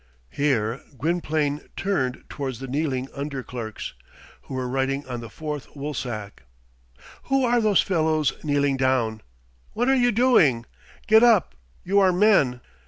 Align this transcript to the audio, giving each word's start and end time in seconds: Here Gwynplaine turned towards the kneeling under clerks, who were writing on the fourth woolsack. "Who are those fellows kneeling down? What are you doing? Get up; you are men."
Here 0.31 0.81
Gwynplaine 0.97 1.69
turned 1.75 2.23
towards 2.27 2.59
the 2.59 2.65
kneeling 2.65 3.07
under 3.13 3.43
clerks, 3.43 3.93
who 4.49 4.55
were 4.55 4.67
writing 4.67 5.05
on 5.05 5.21
the 5.21 5.29
fourth 5.29 5.67
woolsack. 5.75 6.41
"Who 7.25 7.45
are 7.45 7.61
those 7.61 7.83
fellows 7.83 8.33
kneeling 8.43 8.77
down? 8.77 9.21
What 9.73 9.89
are 9.89 9.95
you 9.95 10.11
doing? 10.11 10.65
Get 11.05 11.21
up; 11.21 11.53
you 11.83 11.99
are 11.99 12.11
men." 12.11 12.61